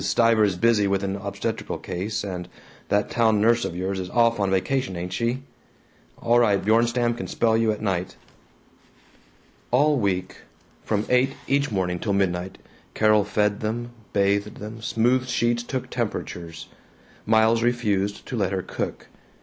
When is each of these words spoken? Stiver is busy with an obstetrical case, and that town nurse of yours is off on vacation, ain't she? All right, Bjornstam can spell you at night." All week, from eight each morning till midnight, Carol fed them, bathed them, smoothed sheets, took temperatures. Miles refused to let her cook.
Stiver 0.03 0.43
is 0.43 0.55
busy 0.55 0.87
with 0.87 1.03
an 1.03 1.15
obstetrical 1.15 1.77
case, 1.77 2.23
and 2.23 2.49
that 2.89 3.11
town 3.11 3.39
nurse 3.39 3.63
of 3.65 3.75
yours 3.75 3.99
is 3.99 4.09
off 4.09 4.39
on 4.39 4.49
vacation, 4.49 4.95
ain't 4.95 5.13
she? 5.13 5.43
All 6.17 6.39
right, 6.39 6.59
Bjornstam 6.59 7.13
can 7.15 7.27
spell 7.27 7.55
you 7.55 7.71
at 7.71 7.83
night." 7.83 8.15
All 9.69 9.99
week, 9.99 10.37
from 10.83 11.05
eight 11.07 11.33
each 11.45 11.69
morning 11.69 11.99
till 11.99 12.13
midnight, 12.13 12.57
Carol 12.95 13.23
fed 13.23 13.59
them, 13.59 13.91
bathed 14.11 14.57
them, 14.57 14.81
smoothed 14.81 15.29
sheets, 15.29 15.61
took 15.61 15.91
temperatures. 15.91 16.67
Miles 17.27 17.61
refused 17.61 18.25
to 18.25 18.35
let 18.35 18.51
her 18.51 18.63
cook. 18.63 19.05